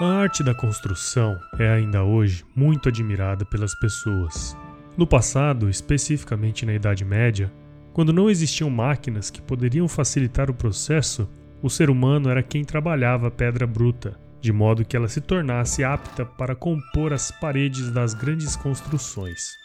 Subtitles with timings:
[0.00, 4.56] A arte da construção é ainda hoje muito admirada pelas pessoas.
[4.96, 7.52] No passado, especificamente na Idade Média,
[7.92, 11.28] quando não existiam máquinas que poderiam facilitar o processo,
[11.62, 15.84] o ser humano era quem trabalhava a pedra bruta, de modo que ela se tornasse
[15.84, 19.58] apta para compor as paredes das grandes construções.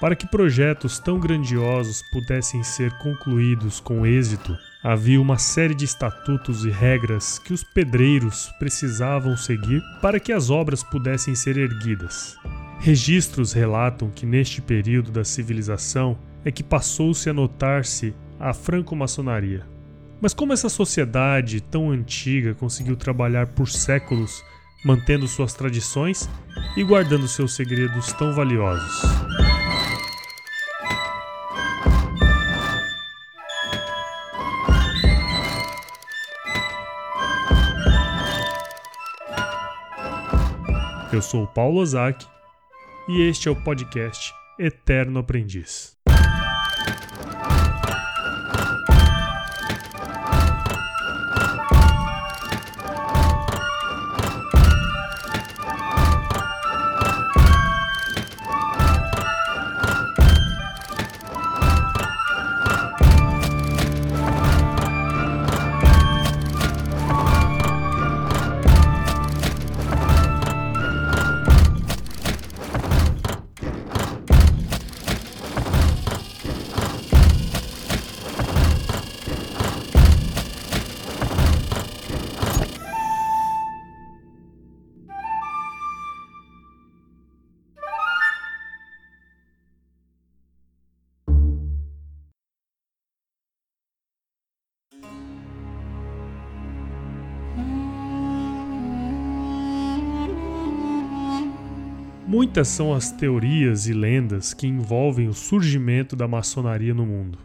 [0.00, 6.64] Para que projetos tão grandiosos pudessem ser concluídos com êxito, havia uma série de estatutos
[6.64, 12.36] e regras que os pedreiros precisavam seguir para que as obras pudessem ser erguidas.
[12.78, 19.66] Registros relatam que neste período da civilização é que passou-se a notar-se a franco-maçonaria.
[20.20, 24.42] Mas como essa sociedade tão antiga conseguiu trabalhar por séculos
[24.84, 26.28] mantendo suas tradições
[26.76, 29.02] e guardando seus segredos tão valiosos?
[41.10, 42.26] Eu sou o Paulo Ozaki
[43.08, 45.97] e este é o podcast Eterno Aprendiz.
[102.28, 107.38] Muitas são as teorias e lendas que envolvem o surgimento da maçonaria no mundo.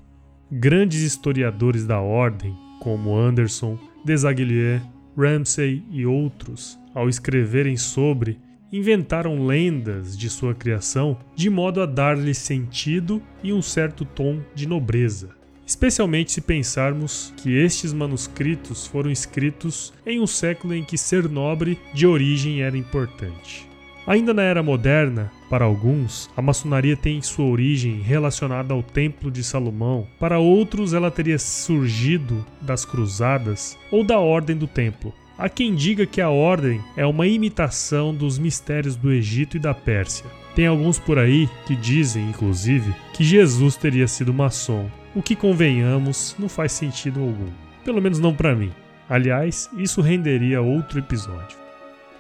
[0.52, 4.82] Grandes historiadores da ordem, como Anderson, Desaguiliers,
[5.18, 8.38] Ramsay e outros, ao escreverem sobre,
[8.74, 14.68] inventaram lendas de sua criação de modo a dar-lhe sentido e um certo tom de
[14.68, 15.30] nobreza.
[15.66, 21.80] Especialmente se pensarmos que estes manuscritos foram escritos em um século em que ser nobre
[21.94, 23.72] de origem era importante.
[24.06, 29.42] Ainda na era moderna, para alguns, a maçonaria tem sua origem relacionada ao Templo de
[29.44, 35.14] Salomão, para outros, ela teria surgido das Cruzadas ou da Ordem do Templo.
[35.38, 39.74] Há quem diga que a ordem é uma imitação dos mistérios do Egito e da
[39.74, 40.26] Pérsia.
[40.54, 46.36] Tem alguns por aí que dizem, inclusive, que Jesus teria sido maçom, o que, convenhamos,
[46.38, 47.52] não faz sentido algum.
[47.86, 48.72] Pelo menos não para mim.
[49.10, 51.63] Aliás, isso renderia outro episódio.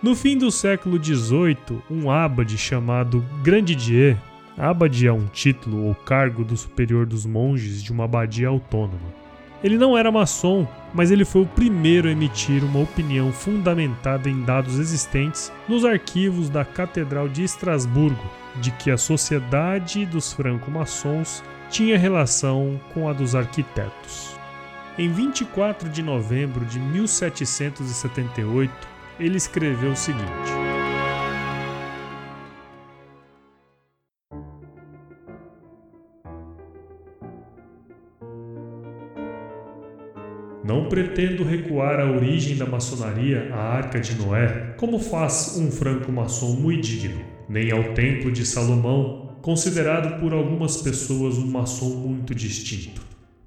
[0.03, 4.18] No fim do século XVIII, um abade chamado Grandidier,
[4.58, 9.24] abade é um título ou cargo do superior dos monges de uma abadia autônoma.
[9.63, 14.42] Ele não era maçom, mas ele foi o primeiro a emitir uma opinião fundamentada em
[14.42, 21.97] dados existentes nos arquivos da Catedral de Estrasburgo de que a sociedade dos franco-maçons tinha
[21.97, 24.36] relação com a dos arquitetos.
[24.97, 30.24] Em 24 de novembro de 1778, ele escreveu o seguinte:
[40.63, 46.56] Não pretendo recuar à origem da maçonaria, a Arca de Noé, como faz um franco-maçom
[46.56, 53.01] muito digno, nem ao Templo de Salomão, considerado por algumas pessoas um maçom muito distinto.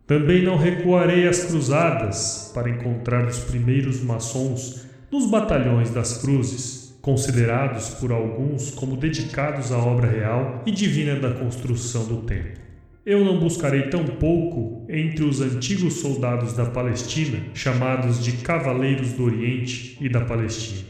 [0.06, 7.90] Também não recuarei às cruzadas para encontrar os primeiros maçons nos batalhões das cruzes, considerados
[7.90, 12.66] por alguns como dedicados à obra real e divina da construção do templo.
[13.04, 19.96] Eu não buscarei tampouco entre os antigos soldados da Palestina, chamados de Cavaleiros do Oriente
[20.00, 20.88] e da Palestina.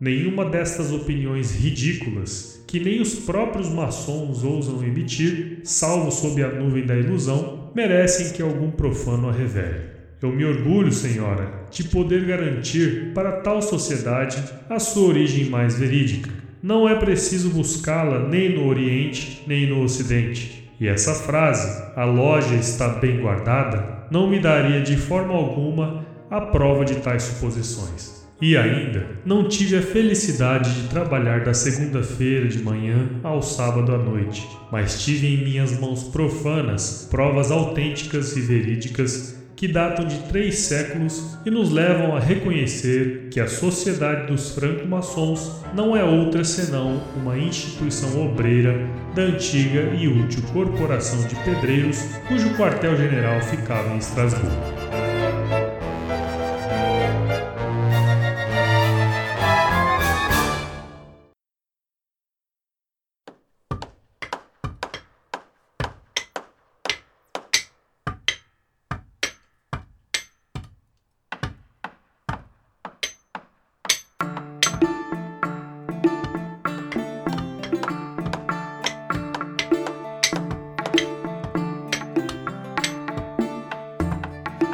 [0.00, 6.84] Nenhuma destas opiniões ridículas, que nem os próprios maçons ousam emitir, salvo sob a nuvem
[6.84, 9.91] da ilusão, merecem que algum profano a revele.
[10.22, 14.40] Eu me orgulho, senhora, de poder garantir para tal sociedade
[14.70, 16.30] a sua origem mais verídica.
[16.62, 20.70] Não é preciso buscá-la nem no Oriente nem no Ocidente.
[20.78, 26.40] E essa frase, a loja está bem guardada, não me daria de forma alguma a
[26.40, 28.22] prova de tais suposições.
[28.40, 33.98] E ainda, não tive a felicidade de trabalhar da segunda-feira de manhã ao sábado à
[33.98, 40.58] noite, mas tive em minhas mãos profanas provas autênticas e verídicas que datam de três
[40.58, 47.00] séculos e nos levam a reconhecer que a Sociedade dos Franco-Maçons não é outra senão
[47.14, 54.81] uma instituição obreira da antiga e útil Corporação de Pedreiros, cujo quartel-general ficava em Estrasburgo.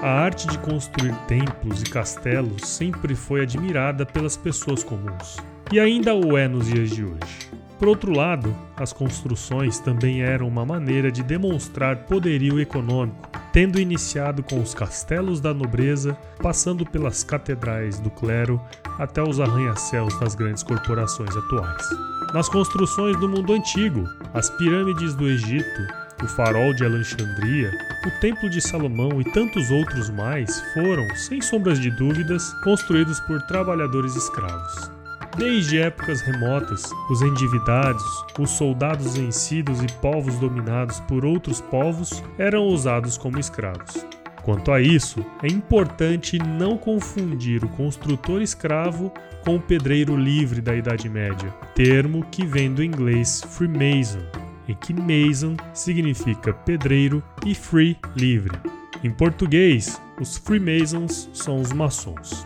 [0.00, 5.38] A arte de construir templos e castelos sempre foi admirada pelas pessoas comuns,
[5.72, 7.50] e ainda o é nos dias de hoje.
[7.80, 14.40] Por outro lado, as construções também eram uma maneira de demonstrar poderio econômico, tendo iniciado
[14.40, 18.60] com os castelos da nobreza, passando pelas catedrais do clero
[19.00, 21.88] até os arranha-céus das grandes corporações atuais.
[22.32, 27.70] Nas construções do mundo antigo, as pirâmides do Egito o Farol de Alexandria,
[28.06, 33.40] o Templo de Salomão e tantos outros mais foram, sem sombras de dúvidas, construídos por
[33.42, 34.90] trabalhadores escravos.
[35.36, 38.02] Desde épocas remotas, os endividados,
[38.38, 44.04] os soldados vencidos e povos dominados por outros povos eram usados como escravos.
[44.42, 49.12] Quanto a isso, é importante não confundir o construtor escravo
[49.44, 54.92] com o pedreiro livre da Idade Média, termo que vem do inglês Freemason, em que
[54.92, 58.56] Mason significa pedreiro e free, livre.
[59.02, 62.44] Em português, os Freemasons são os maçons.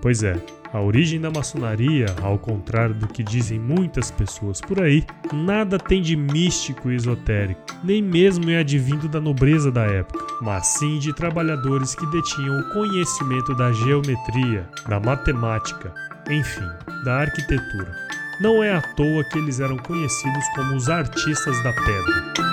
[0.00, 0.40] Pois é,
[0.72, 6.02] a origem da maçonaria, ao contrário do que dizem muitas pessoas por aí, nada tem
[6.02, 11.14] de místico e esotérico, nem mesmo é advindo da nobreza da época, mas sim de
[11.14, 15.92] trabalhadores que detinham o conhecimento da geometria, da matemática,
[16.30, 16.68] enfim,
[17.04, 18.07] da arquitetura.
[18.40, 22.48] Não é à toa que eles eram conhecidos como os artistas da pedra.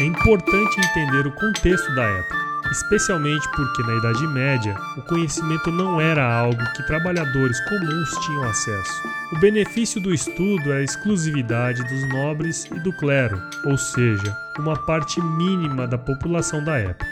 [0.00, 2.36] É importante entender o contexto da época,
[2.70, 9.02] especialmente porque na Idade Média o conhecimento não era algo que trabalhadores comuns tinham acesso.
[9.32, 14.74] O benefício do estudo era a exclusividade dos nobres e do clero, ou seja, uma
[14.74, 17.11] parte mínima da população da época.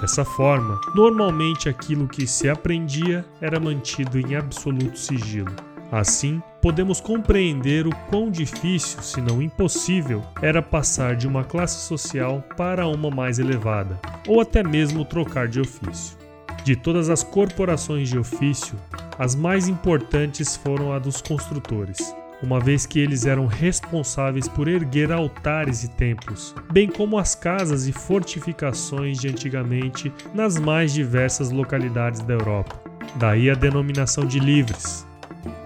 [0.00, 5.54] Dessa forma, normalmente aquilo que se aprendia era mantido em absoluto sigilo.
[5.90, 12.44] Assim, podemos compreender o quão difícil, se não impossível, era passar de uma classe social
[12.56, 16.18] para uma mais elevada, ou até mesmo trocar de ofício.
[16.64, 18.76] De todas as corporações de ofício,
[19.18, 22.14] as mais importantes foram a dos construtores,
[22.46, 27.88] uma vez que eles eram responsáveis por erguer altares e templos, bem como as casas
[27.88, 32.80] e fortificações de antigamente nas mais diversas localidades da Europa.
[33.16, 35.04] Daí a denominação de livres.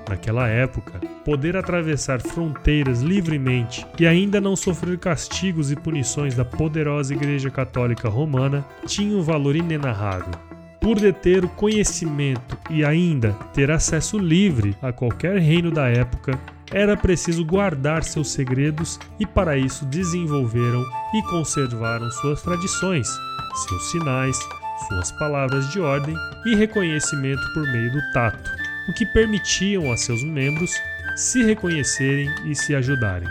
[0.08, 7.14] Naquela época, poder atravessar fronteiras livremente e ainda não sofrer castigos e punições da poderosa
[7.14, 10.49] Igreja Católica Romana tinha um valor inenarrável
[10.80, 16.38] por deter o conhecimento e ainda ter acesso livre a qualquer reino da época,
[16.72, 20.84] era preciso guardar seus segredos e para isso desenvolveram
[21.14, 23.08] e conservaram suas tradições,
[23.68, 24.38] seus sinais,
[24.88, 26.14] suas palavras de ordem
[26.46, 28.50] e reconhecimento por meio do tato,
[28.88, 30.72] o que permitiam a seus membros
[31.16, 33.28] se reconhecerem e se ajudarem.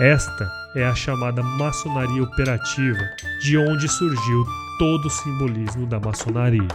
[0.00, 4.46] Esta é a chamada maçonaria operativa, de onde surgiu
[4.78, 6.68] todo o simbolismo da maçonaria.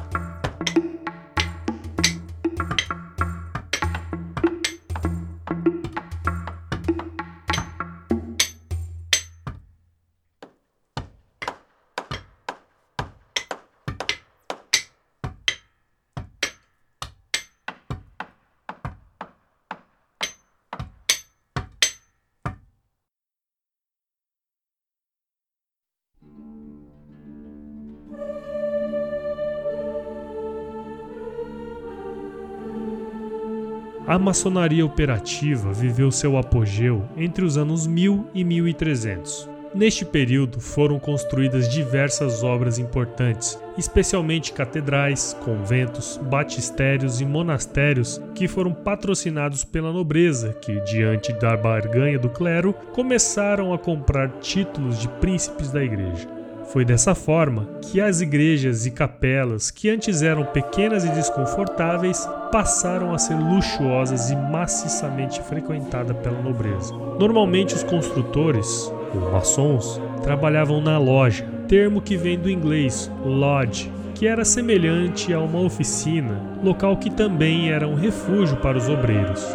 [34.06, 39.50] A maçonaria operativa viveu seu apogeu entre os anos 1000 e 1300.
[39.74, 48.74] Neste período foram construídas diversas obras importantes, especialmente catedrais, conventos, batistérios e monastérios que foram
[48.74, 55.72] patrocinados pela nobreza, que, diante da barganha do clero, começaram a comprar títulos de príncipes
[55.72, 56.43] da igreja.
[56.74, 63.14] Foi dessa forma que as igrejas e capelas, que antes eram pequenas e desconfortáveis, passaram
[63.14, 66.92] a ser luxuosas e maciçamente frequentadas pela nobreza.
[67.20, 74.26] Normalmente, os construtores, ou maçons, trabalhavam na loja, termo que vem do inglês lodge, que
[74.26, 79.46] era semelhante a uma oficina, local que também era um refúgio para os obreiros.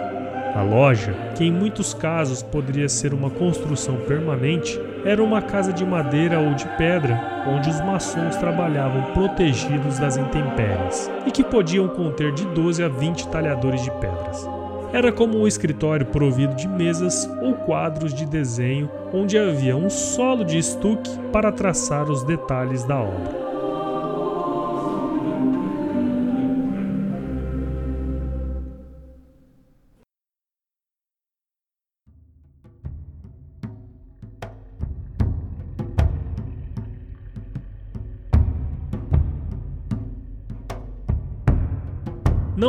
[0.54, 5.84] A loja, que em muitos casos poderia ser uma construção permanente, era uma casa de
[5.84, 12.32] madeira ou de pedra, onde os maçons trabalhavam protegidos das intempéries e que podiam conter
[12.32, 14.48] de 12 a 20 talhadores de pedras.
[14.92, 20.44] Era como um escritório provido de mesas ou quadros de desenho onde havia um solo
[20.44, 23.47] de estuque para traçar os detalhes da obra.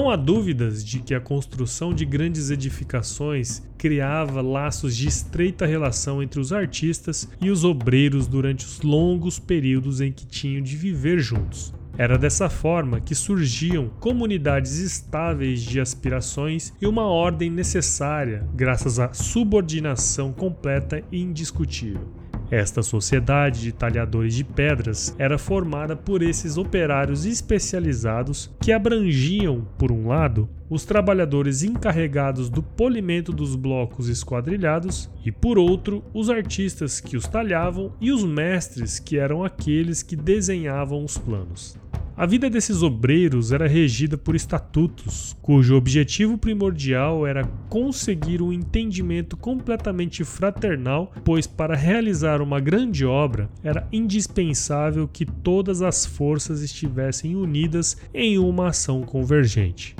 [0.09, 6.23] Não há dúvidas de que a construção de grandes edificações criava laços de estreita relação
[6.23, 11.19] entre os artistas e os obreiros durante os longos períodos em que tinham de viver
[11.19, 11.71] juntos.
[11.95, 19.13] Era dessa forma que surgiam comunidades estáveis de aspirações e uma ordem necessária, graças à
[19.13, 22.18] subordinação completa e indiscutível.
[22.51, 29.91] Esta sociedade de talhadores de pedras era formada por esses operários especializados que abrangiam, por
[29.91, 36.99] um lado, os trabalhadores encarregados do polimento dos blocos esquadrilhados e, por outro, os artistas
[36.99, 41.77] que os talhavam e os mestres que eram aqueles que desenhavam os planos.
[42.19, 49.37] A vida desses obreiros era regida por estatutos, cujo objetivo primordial era conseguir um entendimento
[49.37, 57.37] completamente fraternal, pois para realizar uma grande obra era indispensável que todas as forças estivessem
[57.37, 59.95] unidas em uma ação convergente.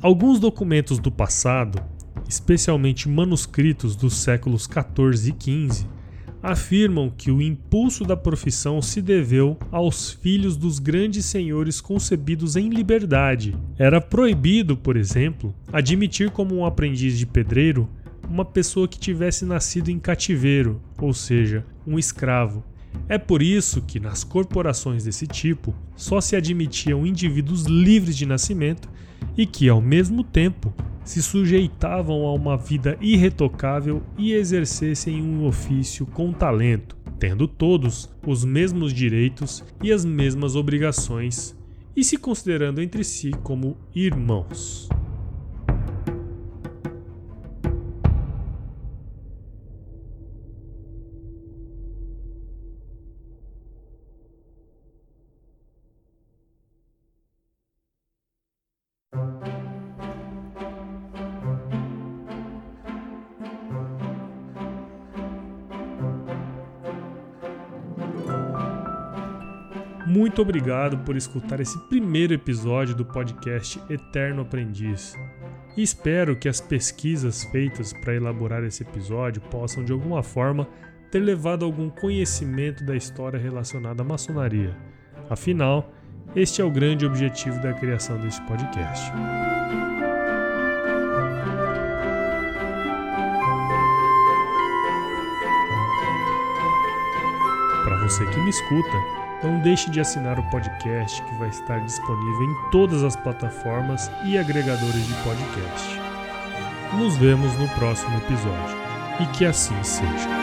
[0.00, 1.80] Alguns documentos do passado,
[2.28, 5.86] especialmente manuscritos dos séculos 14 e 15,
[6.42, 12.68] afirmam que o impulso da profissão se deveu aos filhos dos grandes senhores concebidos em
[12.68, 13.56] liberdade.
[13.78, 17.88] Era proibido, por exemplo, admitir como um aprendiz de pedreiro
[18.28, 22.64] uma pessoa que tivesse nascido em cativeiro, ou seja, um escravo.
[23.08, 28.88] É por isso que nas corporações desse tipo só se admitiam indivíduos livres de nascimento
[29.36, 36.06] e que, ao mesmo tempo, se sujeitavam a uma vida irretocável e exercessem um ofício
[36.06, 41.56] com talento, tendo todos os mesmos direitos e as mesmas obrigações,
[41.96, 44.88] e se considerando entre si como irmãos.
[70.12, 75.14] Muito obrigado por escutar esse primeiro episódio do podcast Eterno Aprendiz.
[75.74, 80.68] E espero que as pesquisas feitas para elaborar esse episódio possam de alguma forma
[81.10, 84.76] ter levado algum conhecimento da história relacionada à maçonaria.
[85.30, 85.90] Afinal,
[86.36, 89.10] este é o grande objetivo da criação deste podcast.
[97.82, 102.42] Para você que me escuta, não deixe de assinar o podcast que vai estar disponível
[102.42, 106.00] em todas as plataformas e agregadores de podcast.
[106.98, 108.76] Nos vemos no próximo episódio
[109.20, 110.41] e que assim seja.